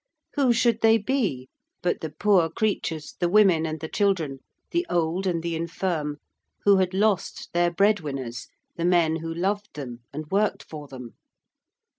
Who 0.33 0.51
should 0.51 0.81
they 0.81 0.97
be 0.97 1.47
but 1.83 2.01
the 2.01 2.09
poor 2.09 2.49
creatures, 2.49 3.13
the 3.19 3.29
women 3.29 3.67
and 3.67 3.79
the 3.79 3.87
children, 3.87 4.39
the 4.71 4.83
old 4.89 5.27
and 5.27 5.43
the 5.43 5.55
infirm 5.55 6.17
who 6.63 6.77
had 6.77 6.95
lost 6.95 7.49
their 7.53 7.69
breadwinners, 7.69 8.47
the 8.77 8.85
men 8.85 9.17
who 9.17 9.31
loved 9.31 9.75
them 9.75 9.99
and 10.11 10.25
worked 10.31 10.63
for 10.63 10.87
them? 10.87 11.13